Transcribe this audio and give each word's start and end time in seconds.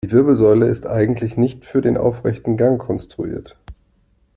Die 0.03 0.09
Wirbelsäule 0.11 0.67
ist 0.67 0.87
eigentlich 0.87 1.37
nicht 1.37 1.63
für 1.63 1.79
den 1.83 1.95
aufrechten 1.95 2.57
Gang 2.57 2.79
konstruiert. 2.81 3.55